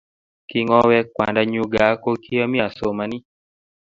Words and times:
Kingowek 0.49 1.05
kwandanyu 1.15 1.63
gaa 1.73 1.93
ko 2.03 2.09
kiomi 2.23 2.57
asomani 2.67 3.17